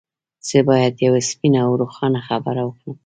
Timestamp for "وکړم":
2.65-2.95